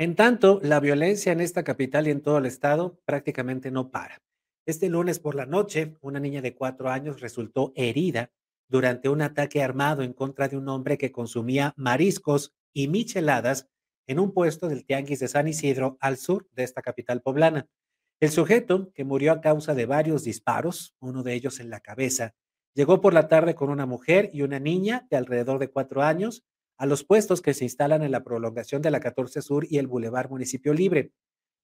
En 0.00 0.14
tanto, 0.14 0.60
la 0.62 0.78
violencia 0.78 1.32
en 1.32 1.40
esta 1.40 1.64
capital 1.64 2.06
y 2.06 2.12
en 2.12 2.20
todo 2.20 2.38
el 2.38 2.46
estado 2.46 3.00
prácticamente 3.04 3.72
no 3.72 3.90
para. 3.90 4.22
Este 4.64 4.88
lunes 4.88 5.18
por 5.18 5.34
la 5.34 5.44
noche, 5.44 5.96
una 6.00 6.20
niña 6.20 6.40
de 6.40 6.54
cuatro 6.54 6.88
años 6.88 7.20
resultó 7.20 7.72
herida 7.74 8.30
durante 8.68 9.08
un 9.08 9.22
ataque 9.22 9.60
armado 9.60 10.02
en 10.02 10.12
contra 10.12 10.46
de 10.46 10.56
un 10.56 10.68
hombre 10.68 10.98
que 10.98 11.10
consumía 11.10 11.74
mariscos 11.76 12.54
y 12.72 12.86
micheladas 12.86 13.66
en 14.06 14.20
un 14.20 14.32
puesto 14.32 14.68
del 14.68 14.84
Tianguis 14.84 15.18
de 15.18 15.26
San 15.26 15.48
Isidro 15.48 15.98
al 16.00 16.16
sur 16.16 16.48
de 16.52 16.62
esta 16.62 16.80
capital 16.80 17.20
poblana. 17.20 17.66
El 18.20 18.30
sujeto, 18.30 18.92
que 18.94 19.02
murió 19.02 19.32
a 19.32 19.40
causa 19.40 19.74
de 19.74 19.86
varios 19.86 20.22
disparos, 20.22 20.94
uno 21.00 21.24
de 21.24 21.34
ellos 21.34 21.58
en 21.58 21.70
la 21.70 21.80
cabeza, 21.80 22.36
llegó 22.72 23.00
por 23.00 23.14
la 23.14 23.26
tarde 23.26 23.56
con 23.56 23.68
una 23.68 23.84
mujer 23.84 24.30
y 24.32 24.42
una 24.42 24.60
niña 24.60 25.08
de 25.10 25.16
alrededor 25.16 25.58
de 25.58 25.72
cuatro 25.72 26.02
años 26.04 26.44
a 26.78 26.86
los 26.86 27.04
puestos 27.04 27.42
que 27.42 27.54
se 27.54 27.64
instalan 27.64 28.02
en 28.02 28.12
la 28.12 28.22
prolongación 28.22 28.80
de 28.80 28.90
la 28.90 29.00
14 29.00 29.42
Sur 29.42 29.66
y 29.68 29.78
el 29.78 29.88
Boulevard 29.88 30.30
Municipio 30.30 30.72
Libre. 30.72 31.10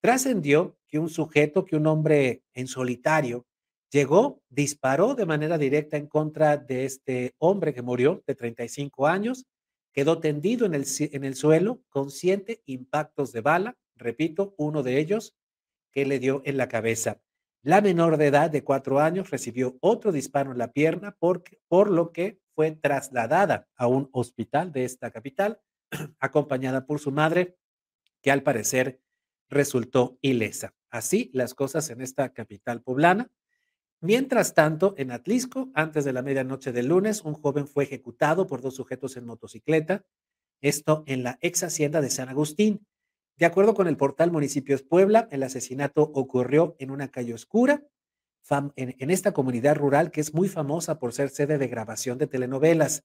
Trascendió 0.00 0.78
que 0.88 0.98
un 0.98 1.10
sujeto, 1.10 1.64
que 1.64 1.76
un 1.76 1.86
hombre 1.86 2.42
en 2.54 2.68
solitario, 2.68 3.46
llegó, 3.90 4.40
disparó 4.48 5.14
de 5.14 5.26
manera 5.26 5.58
directa 5.58 5.96
en 5.96 6.06
contra 6.06 6.56
de 6.56 6.84
este 6.84 7.34
hombre 7.38 7.74
que 7.74 7.82
murió 7.82 8.22
de 8.26 8.34
35 8.36 9.08
años, 9.08 9.46
quedó 9.92 10.20
tendido 10.20 10.64
en 10.64 10.74
el, 10.74 10.86
en 11.00 11.24
el 11.24 11.34
suelo, 11.34 11.82
consciente, 11.90 12.62
impactos 12.66 13.32
de 13.32 13.40
bala, 13.40 13.76
repito, 13.96 14.54
uno 14.56 14.84
de 14.84 14.98
ellos 14.98 15.34
que 15.92 16.06
le 16.06 16.20
dio 16.20 16.40
en 16.44 16.56
la 16.56 16.68
cabeza. 16.68 17.20
La 17.62 17.80
menor 17.80 18.16
de 18.16 18.28
edad 18.28 18.48
de 18.48 18.64
cuatro 18.64 19.00
años 19.00 19.30
recibió 19.30 19.76
otro 19.80 20.12
disparo 20.12 20.52
en 20.52 20.58
la 20.58 20.72
pierna, 20.72 21.16
por, 21.18 21.42
por 21.68 21.90
lo 21.90 22.12
que 22.12 22.38
fue 22.60 22.72
trasladada 22.72 23.70
a 23.74 23.86
un 23.86 24.10
hospital 24.12 24.70
de 24.70 24.84
esta 24.84 25.10
capital, 25.10 25.62
acompañada 26.20 26.84
por 26.84 27.00
su 27.00 27.10
madre, 27.10 27.56
que 28.20 28.30
al 28.30 28.42
parecer 28.42 29.00
resultó 29.48 30.18
ilesa. 30.20 30.74
Así 30.90 31.30
las 31.32 31.54
cosas 31.54 31.88
en 31.88 32.02
esta 32.02 32.34
capital 32.34 32.82
poblana. 32.82 33.30
Mientras 34.02 34.52
tanto, 34.52 34.92
en 34.98 35.10
Atlisco, 35.10 35.70
antes 35.72 36.04
de 36.04 36.12
la 36.12 36.20
medianoche 36.20 36.70
del 36.70 36.88
lunes, 36.88 37.22
un 37.22 37.32
joven 37.32 37.66
fue 37.66 37.84
ejecutado 37.84 38.46
por 38.46 38.60
dos 38.60 38.74
sujetos 38.74 39.16
en 39.16 39.24
motocicleta, 39.24 40.04
esto 40.60 41.02
en 41.06 41.22
la 41.22 41.38
ex 41.40 41.62
hacienda 41.62 42.02
de 42.02 42.10
San 42.10 42.28
Agustín. 42.28 42.86
De 43.38 43.46
acuerdo 43.46 43.72
con 43.72 43.88
el 43.88 43.96
portal 43.96 44.32
Municipios 44.32 44.82
Puebla, 44.82 45.28
el 45.30 45.44
asesinato 45.44 46.02
ocurrió 46.02 46.76
en 46.78 46.90
una 46.90 47.08
calle 47.10 47.32
oscura, 47.32 47.86
en, 48.76 49.10
esta 49.10 49.32
comunidad 49.32 49.76
rural 49.76 50.10
que 50.10 50.20
es 50.20 50.34
muy 50.34 50.48
famosa 50.48 50.98
por 50.98 51.12
ser 51.12 51.30
sede 51.30 51.58
de 51.58 51.68
grabación 51.68 52.18
de 52.18 52.26
telenovelas. 52.26 53.04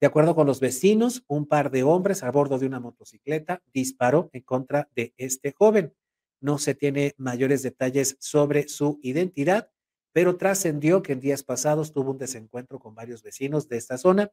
De 0.00 0.06
acuerdo 0.06 0.34
con 0.34 0.46
los 0.46 0.60
vecinos, 0.60 1.24
un 1.26 1.46
par 1.46 1.70
de 1.70 1.82
hombres 1.82 2.22
a 2.22 2.30
bordo 2.30 2.58
de 2.58 2.66
una 2.66 2.78
motocicleta 2.78 3.62
disparó 3.72 4.30
en 4.32 4.42
contra 4.42 4.88
de 4.94 5.12
este 5.16 5.52
joven. 5.52 5.94
No 6.40 6.58
se 6.58 6.74
tiene 6.74 7.14
mayores 7.16 7.62
detalles 7.62 8.16
sobre 8.20 8.68
su 8.68 9.00
identidad, 9.02 9.70
pero 10.12 10.36
trascendió 10.36 11.02
que 11.02 11.14
en 11.14 11.20
días 11.20 11.42
pasados 11.42 11.92
tuvo 11.92 12.12
un 12.12 12.18
desencuentro 12.18 12.78
con 12.78 12.94
varios 12.94 13.22
vecinos 13.22 13.68
de 13.68 13.76
esta 13.76 13.98
zona, 13.98 14.30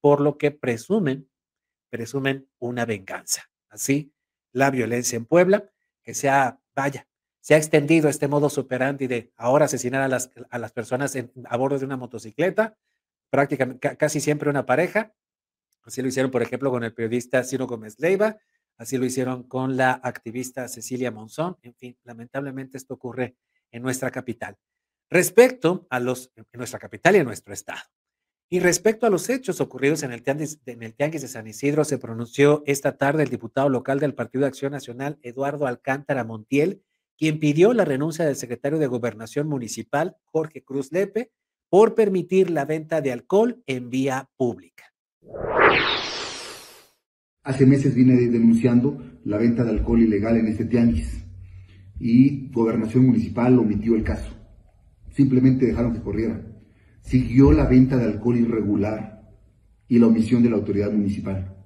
por 0.00 0.20
lo 0.20 0.38
que 0.38 0.52
presumen, 0.52 1.28
presumen 1.90 2.48
una 2.60 2.84
venganza. 2.84 3.50
Así 3.68 4.12
la 4.52 4.70
violencia 4.70 5.16
en 5.16 5.24
Puebla, 5.24 5.70
que 6.02 6.14
se 6.14 6.28
ha, 6.28 6.60
vaya, 6.74 7.07
se 7.48 7.54
ha 7.54 7.56
extendido 7.56 8.10
este 8.10 8.28
modo 8.28 8.48
operandi 8.54 9.06
de 9.06 9.32
ahora 9.38 9.64
asesinar 9.64 10.02
a 10.02 10.08
las, 10.08 10.30
a 10.50 10.58
las 10.58 10.70
personas 10.70 11.16
a 11.16 11.56
bordo 11.56 11.78
de 11.78 11.86
una 11.86 11.96
motocicleta, 11.96 12.76
prácticamente 13.30 13.96
casi 13.96 14.20
siempre 14.20 14.50
una 14.50 14.66
pareja. 14.66 15.14
Así 15.82 16.02
lo 16.02 16.08
hicieron, 16.08 16.30
por 16.30 16.42
ejemplo, 16.42 16.70
con 16.70 16.84
el 16.84 16.92
periodista 16.92 17.42
Ciro 17.44 17.66
Gómez 17.66 17.98
Leiva, 18.00 18.36
así 18.76 18.98
lo 18.98 19.06
hicieron 19.06 19.44
con 19.44 19.78
la 19.78 19.92
activista 19.92 20.68
Cecilia 20.68 21.10
Monzón. 21.10 21.56
En 21.62 21.74
fin, 21.74 21.96
lamentablemente 22.04 22.76
esto 22.76 22.92
ocurre 22.92 23.38
en 23.70 23.80
nuestra 23.80 24.10
capital. 24.10 24.58
Respecto 25.08 25.86
a 25.88 26.00
los, 26.00 26.30
en 26.36 26.44
nuestra 26.52 26.78
capital 26.78 27.16
y 27.16 27.20
en 27.20 27.24
nuestro 27.24 27.54
estado. 27.54 27.80
Y 28.50 28.60
respecto 28.60 29.06
a 29.06 29.10
los 29.10 29.30
hechos 29.30 29.62
ocurridos 29.62 30.02
en 30.02 30.12
el, 30.12 30.22
tianguis, 30.22 30.60
en 30.66 30.82
el 30.82 30.94
Tianguis 30.94 31.22
de 31.22 31.28
San 31.28 31.46
Isidro, 31.46 31.86
se 31.86 31.96
pronunció 31.96 32.62
esta 32.66 32.98
tarde 32.98 33.22
el 33.22 33.30
diputado 33.30 33.70
local 33.70 34.00
del 34.00 34.14
Partido 34.14 34.42
de 34.42 34.48
Acción 34.48 34.72
Nacional, 34.72 35.18
Eduardo 35.22 35.66
Alcántara 35.66 36.24
Montiel, 36.24 36.82
quien 37.18 37.40
pidió 37.40 37.74
la 37.74 37.84
renuncia 37.84 38.24
del 38.24 38.36
secretario 38.36 38.78
de 38.78 38.86
Gobernación 38.86 39.48
Municipal, 39.48 40.16
Jorge 40.24 40.62
Cruz 40.62 40.92
Lepe, 40.92 41.32
por 41.68 41.94
permitir 41.94 42.48
la 42.48 42.64
venta 42.64 43.00
de 43.00 43.12
alcohol 43.12 43.62
en 43.66 43.90
vía 43.90 44.30
pública. 44.36 44.84
Hace 47.42 47.66
meses 47.66 47.94
vine 47.94 48.14
denunciando 48.14 49.02
la 49.24 49.38
venta 49.38 49.64
de 49.64 49.70
alcohol 49.70 50.00
ilegal 50.00 50.36
en 50.36 50.46
este 50.46 50.64
tianguis 50.64 51.24
y 51.98 52.50
Gobernación 52.52 53.06
Municipal 53.06 53.58
omitió 53.58 53.96
el 53.96 54.04
caso. 54.04 54.32
Simplemente 55.10 55.66
dejaron 55.66 55.92
que 55.92 56.00
corriera 56.00 56.44
siguió 57.00 57.52
la 57.52 57.66
venta 57.66 57.96
de 57.96 58.04
alcohol 58.04 58.36
irregular 58.36 59.22
y 59.88 59.98
la 59.98 60.06
omisión 60.06 60.42
de 60.42 60.50
la 60.50 60.56
autoridad 60.56 60.92
municipal. 60.92 61.56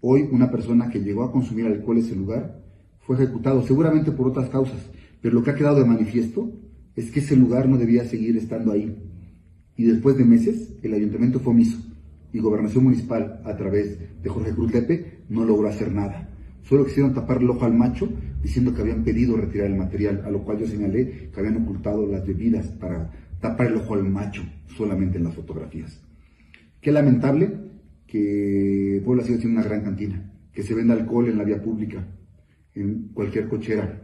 Hoy 0.00 0.22
una 0.32 0.50
persona 0.50 0.88
que 0.88 1.00
llegó 1.00 1.24
a 1.24 1.30
consumir 1.30 1.66
alcohol 1.66 1.98
en 1.98 2.04
ese 2.04 2.16
lugar 2.16 2.61
fue 3.02 3.16
ejecutado, 3.16 3.66
seguramente 3.66 4.12
por 4.12 4.28
otras 4.28 4.48
causas, 4.48 4.90
pero 5.20 5.34
lo 5.34 5.42
que 5.42 5.50
ha 5.50 5.54
quedado 5.54 5.78
de 5.78 5.84
manifiesto 5.84 6.50
es 6.96 7.10
que 7.10 7.20
ese 7.20 7.36
lugar 7.36 7.68
no 7.68 7.78
debía 7.78 8.04
seguir 8.04 8.36
estando 8.36 8.72
ahí. 8.72 8.96
Y 9.76 9.84
después 9.84 10.16
de 10.16 10.24
meses, 10.24 10.74
el 10.82 10.94
ayuntamiento 10.94 11.40
fue 11.40 11.52
omiso 11.52 11.78
y 12.32 12.38
Gobernación 12.38 12.84
Municipal, 12.84 13.40
a 13.44 13.56
través 13.56 13.98
de 14.22 14.28
Jorge 14.28 14.52
Cruz 14.52 14.72
Lepe, 14.72 15.24
no 15.28 15.44
logró 15.44 15.68
hacer 15.68 15.92
nada. 15.92 16.30
Solo 16.62 16.86
quisieron 16.86 17.12
tapar 17.12 17.42
el 17.42 17.50
ojo 17.50 17.64
al 17.64 17.74
macho 17.74 18.08
diciendo 18.42 18.74
que 18.74 18.80
habían 18.80 19.04
pedido 19.04 19.36
retirar 19.36 19.66
el 19.66 19.76
material, 19.76 20.22
a 20.24 20.30
lo 20.30 20.42
cual 20.42 20.58
yo 20.58 20.66
señalé 20.66 21.30
que 21.32 21.40
habían 21.40 21.62
ocultado 21.62 22.06
las 22.06 22.26
bebidas 22.26 22.66
para 22.68 23.10
tapar 23.40 23.66
el 23.66 23.76
ojo 23.76 23.94
al 23.94 24.04
macho 24.08 24.42
solamente 24.76 25.18
en 25.18 25.24
las 25.24 25.34
fotografías. 25.34 26.00
Qué 26.80 26.90
lamentable 26.90 27.52
que 28.06 29.02
Puebla 29.04 29.24
siga 29.24 29.38
siendo 29.38 29.60
una 29.60 29.68
gran 29.68 29.82
cantina, 29.82 30.32
que 30.52 30.62
se 30.62 30.74
venda 30.74 30.94
alcohol 30.94 31.28
en 31.28 31.38
la 31.38 31.44
vía 31.44 31.62
pública, 31.62 32.06
en 32.74 33.08
cualquier 33.14 33.48
cochera, 33.48 34.02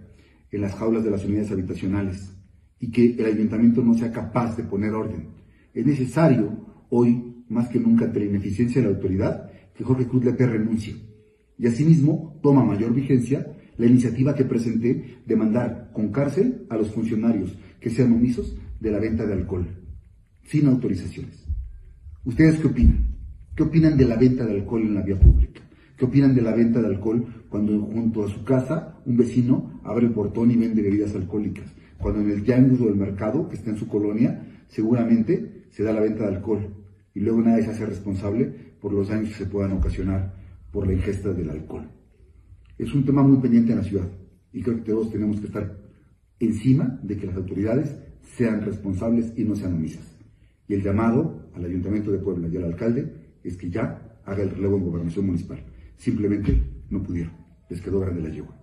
en 0.51 0.61
las 0.61 0.75
jaulas 0.75 1.05
de 1.05 1.11
las 1.11 1.25
unidades 1.25 1.51
habitacionales, 1.51 2.33
y 2.81 2.91
que 2.91 3.15
el 3.19 3.27
ayuntamiento 3.27 3.83
no 3.83 3.95
sea 3.95 4.13
capaz 4.13 4.57
de 4.57 4.65
poner 4.65 4.93
orden. 4.93 5.29
Es 5.75 5.85
necesario 5.85 6.87
hoy, 6.91 7.45
más 7.49 7.69
que 7.69 7.81
nunca, 7.81 8.05
ante 8.05 8.21
la 8.21 8.27
ineficiencia 8.27 8.81
de 8.81 8.89
la 8.89 8.95
autoridad, 8.95 9.51
que 9.75 9.85
Jorge 9.85 10.07
Cruz 10.07 10.25
Lepe 10.25 10.47
renuncie. 10.47 10.97
Y 11.59 11.67
asimismo, 11.67 12.39
toma 12.43 12.65
mayor 12.65 12.95
vigencia 12.95 13.47
la 13.77 13.87
iniciativa 13.87 14.35
que 14.35 14.45
presenté 14.45 15.21
de 15.25 15.37
mandar 15.37 15.91
con 15.93 16.11
cárcel 16.11 16.67
a 16.69 16.77
los 16.77 16.91
funcionarios 16.91 17.57
que 17.81 17.91
sean 17.91 18.13
omisos 18.13 18.57
de 18.81 18.91
la 18.91 18.99
venta 18.99 19.25
de 19.25 19.35
alcohol, 19.35 19.67
sin 20.45 20.67
autorizaciones. 20.67 21.47
¿Ustedes 22.25 22.59
qué 22.59 22.67
opinan? 22.67 23.17
¿Qué 23.55 23.63
opinan 23.63 23.97
de 23.97 24.05
la 24.05 24.17
venta 24.17 24.45
de 24.45 24.53
alcohol 24.53 24.83
en 24.83 24.95
la 24.95 25.03
vía 25.03 25.19
pública? 25.19 25.63
¿Qué 25.99 26.05
opinan 26.05 26.33
de 26.33 26.43
la 26.43 26.55
venta 26.55 26.81
de 26.81 26.87
alcohol 26.87 27.27
cuando 27.49 27.81
junto 27.81 28.25
a 28.25 28.29
su 28.29 28.45
casa 28.45 29.01
un 29.05 29.17
vecino 29.17 29.81
abre 29.83 30.07
el 30.07 30.13
portón 30.13 30.49
y 30.53 30.57
vende 30.57 30.81
bebidas 30.81 31.13
alcohólicas? 31.17 31.75
Cuando 31.99 32.21
en 32.21 32.31
el 32.31 32.45
tianguis 32.45 32.81
o 32.81 32.89
el 32.89 32.95
mercado 32.95 33.49
que 33.49 33.57
está 33.57 33.71
en 33.71 33.79
su 33.79 33.89
colonia 33.89 34.47
seguramente 34.69 35.65
se 35.71 35.83
da 35.83 35.93
la 35.93 36.01
venta 36.01 36.23
de 36.23 36.37
alcohol 36.37 36.69
y 37.15 37.21
luego 37.21 37.43
nadie 37.43 37.65
se 37.65 37.71
hace 37.71 37.85
responsable 37.85 38.45
por 38.81 38.93
los 38.93 39.09
daños 39.09 39.31
que 39.31 39.45
se 39.45 39.47
puedan 39.47 39.73
ocasionar 39.73 40.35
por 40.71 40.87
la 40.87 40.93
ingesta 40.93 41.33
del 41.33 41.51
alcohol. 41.51 41.91
Es 42.79 42.95
un 42.95 43.05
tema 43.05 43.25
muy 43.25 43.39
pendiente 43.39 43.73
en 43.73 43.79
la 43.79 43.85
ciudad 43.85 44.09
y 44.53 44.63
creo 44.63 44.77
que 44.77 44.93
todos 44.93 45.11
tenemos 45.11 45.41
que 45.41 45.47
estar 45.47 45.81
encima 46.39 47.01
de 47.03 47.17
que 47.17 47.27
las 47.27 47.35
autoridades 47.35 47.99
sean 48.23 48.61
responsables 48.61 49.33
y 49.37 49.43
no 49.43 49.57
sean 49.57 49.75
omisas. 49.75 50.17
Y 50.69 50.75
el 50.75 50.83
llamado 50.85 51.51
al 51.57 51.65
Ayuntamiento 51.65 52.13
de 52.13 52.19
Puebla 52.19 52.47
y 52.47 52.57
al 52.57 52.65
alcalde 52.67 53.41
es 53.43 53.57
que 53.57 53.69
ya 53.69 54.21
haga 54.25 54.45
el 54.45 54.51
relevo 54.51 54.77
en 54.77 54.85
gobernación 54.85 55.27
municipal. 55.27 55.59
Simplemente 55.99 56.63
no 56.89 57.03
pudieron. 57.03 57.37
Les 57.69 57.83
quedó 57.83 58.01
grande 58.01 58.23
la 58.23 58.35
yegua. 58.35 58.55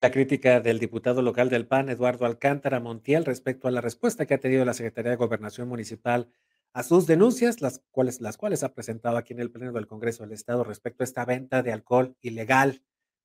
La 0.00 0.10
crítica 0.10 0.60
del 0.60 0.78
diputado 0.78 1.22
local 1.22 1.48
del 1.48 1.66
PAN, 1.66 1.88
Eduardo 1.88 2.26
Alcántara 2.26 2.80
Montiel, 2.80 3.24
respecto 3.24 3.68
a 3.68 3.70
la 3.70 3.80
respuesta 3.80 4.26
que 4.26 4.34
ha 4.34 4.40
tenido 4.40 4.64
la 4.64 4.74
Secretaría 4.74 5.10
de 5.10 5.16
Gobernación 5.16 5.68
Municipal 5.68 6.28
a 6.72 6.82
sus 6.82 7.06
denuncias, 7.06 7.60
las 7.60 7.82
cuales, 7.90 8.20
las 8.20 8.36
cuales 8.36 8.62
ha 8.62 8.74
presentado 8.74 9.16
aquí 9.16 9.32
en 9.32 9.40
el 9.40 9.50
Pleno 9.50 9.72
del 9.72 9.86
Congreso 9.86 10.22
del 10.22 10.32
Estado 10.32 10.64
respecto 10.64 11.02
a 11.02 11.04
esta 11.04 11.24
venta 11.24 11.62
de 11.62 11.72
alcohol 11.72 12.16
ilegal 12.20 12.82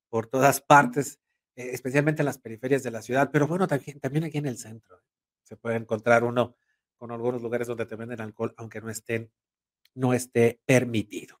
por 0.08 0.26
todas 0.26 0.60
partes 0.60 1.20
eh, 1.58 1.70
especialmente 1.72 2.22
en 2.22 2.26
las 2.26 2.38
periferias 2.38 2.84
de 2.84 2.92
la 2.92 3.02
ciudad, 3.02 3.30
pero 3.32 3.48
bueno, 3.48 3.66
también, 3.66 3.98
también 3.98 4.22
aquí 4.22 4.38
en 4.38 4.46
el 4.46 4.58
centro. 4.58 5.02
Se 5.42 5.56
puede 5.56 5.74
encontrar 5.74 6.22
uno 6.22 6.56
con 6.96 7.10
algunos 7.10 7.42
lugares 7.42 7.66
donde 7.66 7.84
te 7.84 7.96
venden 7.96 8.20
alcohol, 8.20 8.54
aunque 8.56 8.80
no 8.80 8.90
estén, 8.90 9.32
no 9.94 10.14
esté 10.14 10.58
permitido. 10.66 11.36